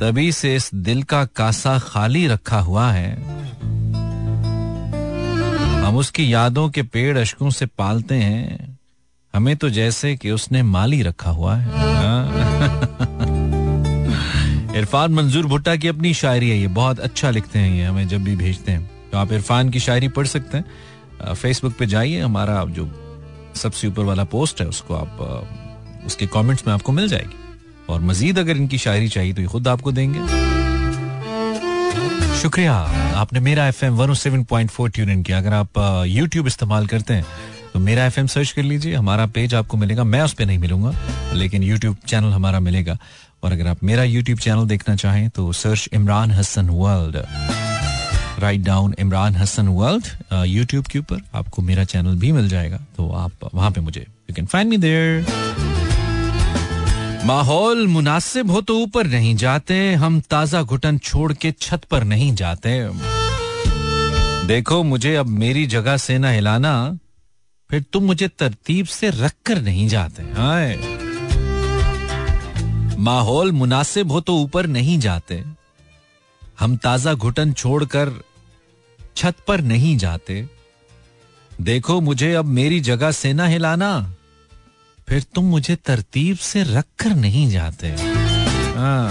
[0.00, 3.22] तभी से इस दिल का कासा खाली रखा हुआ है।
[5.82, 8.75] हम हम उसकी यादों के पेड़ अशकों से पालते हैं।
[9.36, 12.30] हमें तो जैसे कि उसने माली रखा हुआ है। हाँ।
[14.76, 18.24] इरफान मंजूर भुट्टा की अपनी शायरी है ये, बहुत अच्छा लिखते हैं ये, हमें जब
[18.24, 22.64] भी भेजते हैं। तो आप इरफान की शायरी पढ़ सकते हैं। फेसबुक पे जाइए, हमारा
[22.64, 23.02] जो
[23.54, 25.18] सबसे ऊपर वाला पोस्ट है, उसको आप
[26.06, 27.36] उसके कमेंट्स में आपको मिल जाएगी।
[27.88, 30.20] और मजीद अगर इनकी शायरी चाहिए तो ये खुद आपको देंगे।
[32.38, 32.74] शुक्रिया,
[33.16, 37.14] आपने Mera F M one seven point four tune किया। अगर आप यूट्यूब इस्तेमाल करते
[37.14, 37.24] हैं
[37.76, 40.92] तो मेरा एफएम सर्च कर लीजिए, हमारा पेज आपको मिलेगा। मैं उस पर नहीं मिलूँगा,
[41.34, 42.96] लेकिन यूट्यूब चैनल हमारा मिलेगा।
[43.44, 47.16] और अगर आप मेरा यूट्यूब चैनल देखना चाहें तो search Imran Hasan world
[48.42, 50.06] write down Imran Hasan world
[50.46, 54.34] YouTube के ऊपर आपको मेरा चैनल भी मिल जाएगा। तो आप वहाँ पे मुझे you
[54.34, 55.26] can find me there
[57.26, 62.34] माहौल मुनासिब हो तो ऊपर नहीं जाते, हम ताज़ा घुटन छोड़ के छत पर नहीं
[62.34, 62.80] जाते।
[64.46, 66.98] देखो, मुझे अब मेरी जगह से ना हिलाना
[67.70, 70.76] फिर तुम मुझे तरतीब से रख कर नहीं जाते, हाय।
[72.98, 75.42] माहौल मुनासिब हो तो ऊपर नहीं जाते।
[76.60, 78.12] हम ताज़ा घुटन छोड़कर
[79.16, 80.46] छत पर नहीं जाते।
[81.52, 83.90] देखो मुझे अब मेरी जगह से ना हिलाना।
[85.08, 87.94] फिर तुम मुझे तरतीब से रख कर नहीं जाते।
[88.76, 89.10] हाँ।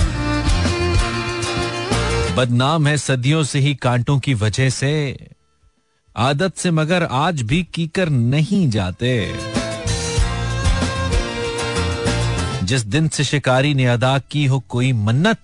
[2.36, 4.92] बदनाम है सदियों से ही कांटों की वजह से।
[6.18, 9.34] आदत से मगर आज भी कीकर नहीं जाते।
[12.64, 15.40] जिस दिन से शिकारी ने अदा की हो कोई मन्नत,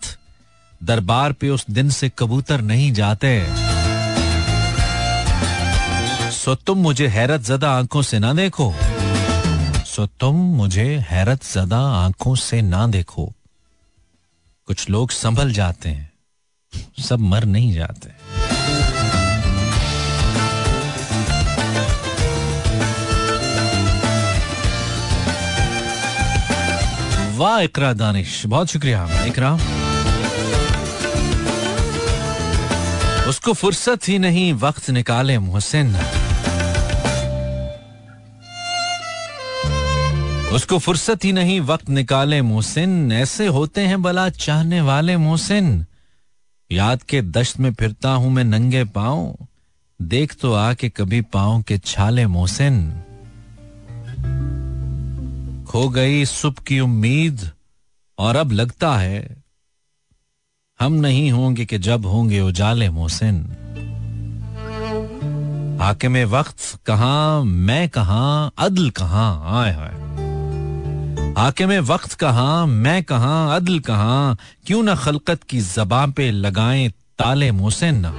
[0.84, 3.48] दरबार पे उस दिन से कबूतर नहीं जाते।
[6.32, 8.74] सो तुम मुझे हैरत जदा आँखों से ना देखो।
[9.86, 13.32] सो तुम मुझे हैरत जदा आँखों से ना देखो।
[14.68, 16.12] कुछ लोग संभल जाते हैं,
[17.00, 18.21] सब मर नहीं जाते।
[27.42, 29.52] वाह इकरा दानिश बहुत शुक्रिया इकरा
[33.30, 35.96] उसको फुर्सत ही नहीं वक्त निकाले मोहसिन
[40.56, 45.86] उसको फुर्सत ही नहीं वक्त निकाले मोहसिन ऐसे होते हैं भला चाहने वाले मोहसिन
[46.72, 49.48] याद के दश्त में फिरता हूँ मैं नंगे पाँव
[50.00, 52.78] देख तो आके कभी पाओ के छाले मोहसिन
[55.72, 57.50] खो गई सुबह की उम्मीद,
[58.20, 59.44] और अब लगता है,
[60.80, 63.46] हम नहीं होंगे कि जब होंगे उजाले मोहसिन।
[65.82, 69.92] आके में वक्त कहा, मैं कहा, अदल कहा, आए हाय।
[71.38, 76.90] आके में वक्त कहा, मैं कहा, अदल कहा, क्यों ना खलकत की जबान पे लगाएँ
[76.90, 78.10] ताले मोहसिन ना।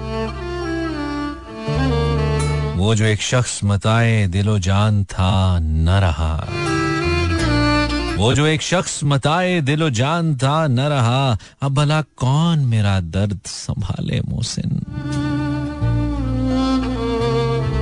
[2.73, 6.47] वो जो एक शख्स मताए दिलो जान था, न रहा।
[8.23, 13.41] वो जो एक शख्स मताए दिलो जान था, न रहा। अब भला कौन मेरा दर्द
[13.47, 14.71] संभाले मोहसिन?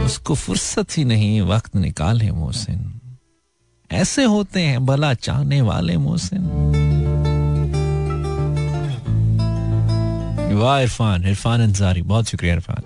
[0.04, 3.00] उसको फुर्सत ही नहीं, वक्त निकाले मोहसिन।
[3.92, 6.42] ऐसे होते हैं भला चाहने वाले मोहसिन।
[10.56, 12.82] वाह इरफान इरफान अंसारी बहुत शुक्रिया Irfan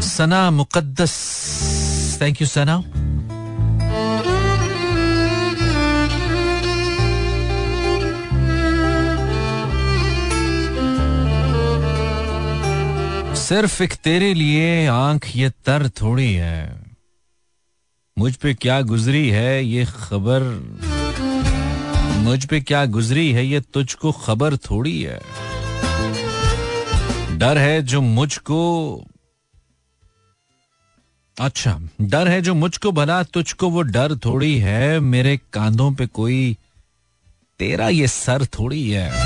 [0.00, 1.16] Sana मुकद्दस।
[2.22, 2.82] Thank you Sana.
[13.48, 16.82] सिर्फ़ एक तेरे लिए आँख ये तर थोड़ी है।
[18.18, 20.40] मुझ पे क्या गुजरी है ये खबर?
[22.16, 25.20] मुझ पे क्या गुजरी है ये तुझको खबर थोड़ी है।
[27.38, 29.04] डर है जो मुझको
[31.40, 36.56] अच्छा डर है जो मुझको भला, तुझको वो डर थोड़ी है। मेरे कांधों पे कोई,
[37.58, 39.25] तेरा ये सर थोड़ी है।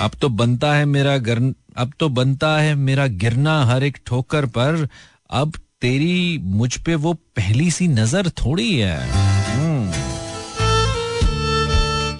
[0.00, 4.46] अब तो बनता है मेरा गर अब तो बनता है मेरा गिरना हर एक ठोकर
[4.46, 4.88] पर।
[5.30, 9.92] अब तेरी मुझ पे वो पहली सी नज़र थोड़ी है। हम्म।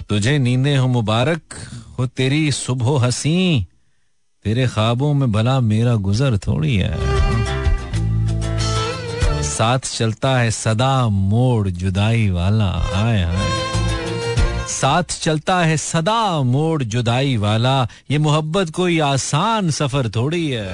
[0.03, 1.41] तुझे नींदे हो मुबारक,
[1.99, 3.67] हो तेरी सुबह हसी,
[4.43, 6.95] तेरे ख्वाबों में भला मेरा गुजर थोड़ी है।
[9.43, 13.70] साथ चलता है सदा मोड़ जुदाई वाला। आए हाय
[14.71, 20.69] साथ चलता है सदा मोड़ जुदाई वाला। ये मोहब्बत कोई आसान सफ़र थोड़ी है।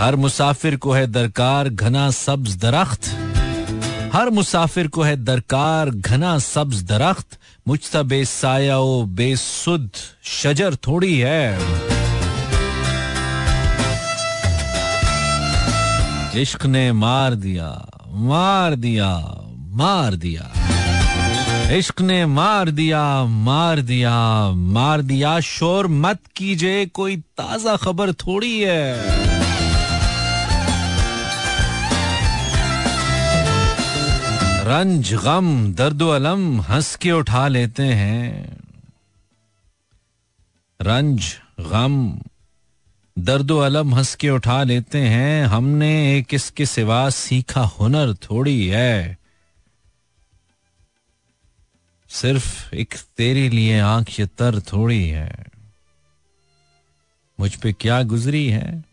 [0.00, 3.10] हर मुसाफिर को है दरकार घना सब्ज दरख्त।
[4.14, 7.38] हर मुसाफिर को है दरकार घना सब्ज दरख्त।
[7.68, 8.78] मुझता बेसाया
[9.14, 9.90] बेसुद
[10.24, 11.58] शजर थोड़ी है।
[16.42, 17.70] इश्क ने मार दिया
[18.28, 19.10] मार दिया।
[19.74, 20.50] मार दिया।
[21.72, 24.16] इश्क ने मार दिया मार दिया
[24.50, 29.14] मार दिया। शोर मत कीजिए, कोई ताज़ा खबर थोड़ी है।
[34.66, 38.56] रंज गम, दर्द अलम, हंस के उठा लेते हैं।
[40.80, 42.18] रंज गम,
[43.18, 49.23] दर्द अलम, हंस के उठा लेते हैं। हमने एक इसके सिवा सीखा हुनर थोड़ी है।
[52.14, 55.32] सिर्फ़ एक तेरे लिए आँख ये तर थोड़ी है।
[57.40, 58.84] मुझ पे क्या गुजरी है?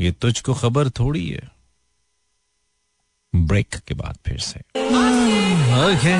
[0.00, 1.50] ये तुझको खबर थोड़ी है।
[3.34, 4.60] ब्रेक के बाद फिर से।
[5.72, 6.14] Okay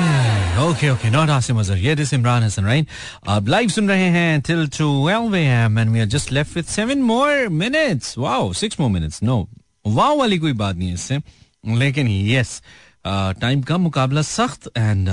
[0.61, 1.77] okay okay, not Asim Azhar.
[1.77, 2.87] ये दिस इमरान हसन राइट
[3.27, 7.01] आप लाइव सुन रहे हैं till 12 M and we are just left with seven
[7.01, 9.47] more minutes wow six more minutes no
[9.87, 11.19] wow वाली कोई बात नहीं इससे।
[11.67, 12.61] लेकिन यस
[13.05, 15.09] टाइम का मुकाबला सख्त एंड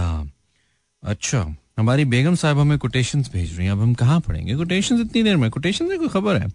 [1.03, 1.47] अच्छा
[1.79, 4.55] हमारी बेगम साहब हमें कोटेशंस भेज रही हैं। अब हम कहाँ पढ़ेंगे?
[4.55, 6.47] कोटेशंस इतनी देर में कोटेशन से कोई खबर है?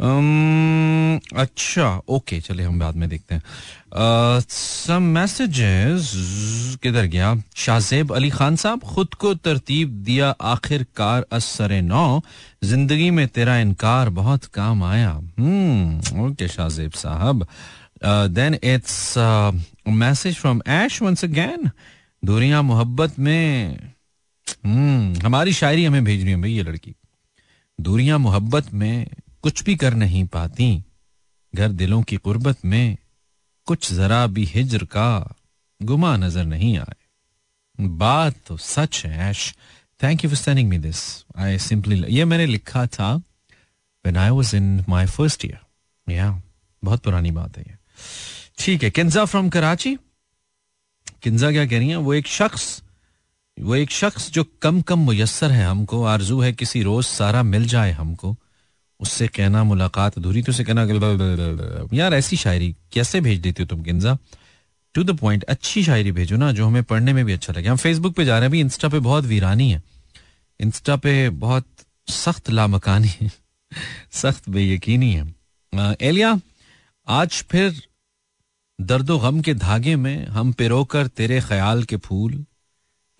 [0.00, 3.42] Um, अच्छा ओके चले हम बाद में देखते हैं।
[4.48, 6.10] सम मैसेजेस
[6.82, 7.34] किधर गया?
[7.56, 12.20] शाहजेब अली खान साहब खुद को तरतीब दिया आखिरकार असर नौ।
[12.64, 15.14] ज़िंदगी में तेरा इनकार बहुत काम आया।
[16.26, 17.46] ओके शाहजेब साहब।
[18.04, 19.14] Then it's
[19.88, 21.70] message from Ash once again
[22.22, 23.78] दूरियाँ मोहब्बत में।
[24.64, 26.94] हम्म हमारी शायरी हमें भेज रही है भाई ये लड़की।
[27.78, 29.06] दूरियाँ मोहब्बत में
[29.42, 30.82] कुछ भी कर नहीं पाती।
[31.54, 32.96] घर दिलों की कुर्बत में
[33.66, 35.36] कुछ जरा भी हिजर का
[35.80, 36.94] गुमा नज़र नहीं आए।
[37.78, 39.52] बात तो सच है Ash
[40.00, 41.00] thank you for sending me this
[41.36, 46.30] I simply ये मैंने लिखा था when I was in my first year या
[46.82, 47.76] बहुत पुरानी बात है ये।
[48.58, 49.96] ठीक है किंजा फ्रॉम कराची?
[51.22, 51.96] किंजा क्या कह रही है?
[51.96, 52.82] वो एक शख्स,
[53.60, 57.66] वो एक शख्स जो कम कम मुयसर है हमको, आरज़ू है किसी रोज सारा मिल
[57.66, 58.36] जाए हमको,
[59.00, 60.82] उससे कहना मुलाकात अधूरी तो उसे कहना
[61.96, 64.18] यार ऐसी शायरी कैसे भेज देती हो तुम किन्जा?
[64.94, 67.76] टू द पॉइंट अच्छी शायरी भेजो ना, जो हमें पढ़ने में भी अच्छा लगे। हम
[67.76, 69.82] फेसबुक पे जा रहे हैं भी इंस्टा पे बहुत वीरानी है।
[70.60, 71.66] इंस्टा पे बहुत
[72.08, 73.30] सख्त लामकानी है।
[74.12, 75.34] सख्त बेयकीनी है।
[76.00, 76.40] एलिया,
[77.08, 77.82] आज फिर
[78.78, 82.44] दर्दो गम के धागे में हम पिरोकर तेरे ख्याल के फूल,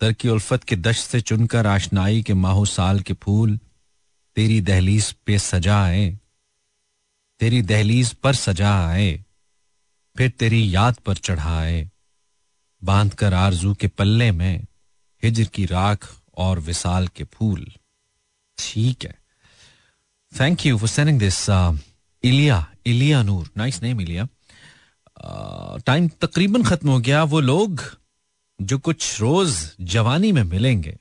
[0.01, 3.57] तरकी उल्फत के दश्त से चुनकर आशनाई के माहो साल के फूल,
[4.37, 6.19] तेरी दहलीज पे सजा आए।
[7.39, 9.23] तेरी दहलीज पर सजा आए,
[10.15, 11.89] फिर तेरी याद पर चढ़ाए
[12.81, 14.65] बाँध कर आरज़ू के पल्ले में
[15.23, 17.65] हिजर की राख और विसाल के फूल।
[18.57, 19.15] ठीक है।
[20.33, 21.45] Thank you for sending this
[22.23, 24.27] Ilia Ilia Noor nice name Ilia
[25.17, 27.81] time तकरीबन खत्म हो गया। वो लोग
[28.59, 30.97] जो कुछ रोज जवानी में मिलेंगे,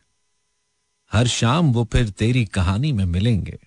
[1.13, 3.59] हर शाम वो फिर तेरी कहानी में मिलेंगे।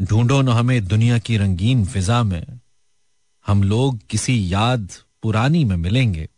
[0.00, 2.60] ढूंढो न हमें दुनिया की रंगीन फिजा में,
[3.46, 4.88] हम लोग किसी याद
[5.22, 6.28] पुरानी में मिलेंगे।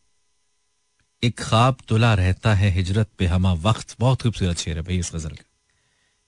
[1.23, 5.11] एक ख्वाब तुला रहता है हिजरत पे, हमा वक्त बहुत खूबसूरत शेर है भाई इस
[5.15, 5.45] गज़ल का।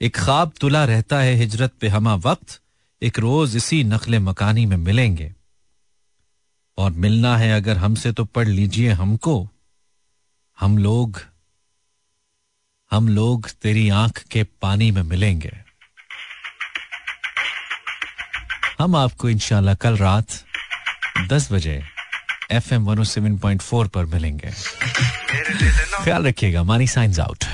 [0.00, 2.60] एक ख्वाब तुला रहता है हिजरत पे, हमा वक्त
[3.02, 5.32] एक रोज इसी नकले मकानी में मिलेंगे।
[6.78, 9.48] और मिलना है अगर हमसे तो पढ़ लीजिए हमको।
[10.60, 11.20] हम लोग
[12.90, 15.56] हम लोग तेरी आँख के पानी में मिलेंगे।
[18.80, 20.26] हम आपको इंशाल्लाह कल रात
[21.28, 21.84] 10 बजे
[22.50, 23.58] एफ़ एम वन
[23.88, 24.50] पर मिलेंगे।
[26.04, 27.44] ख्याल रखिएगा मानी साइंस आउट